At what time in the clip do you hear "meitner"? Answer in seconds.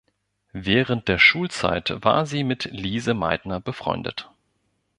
3.13-3.59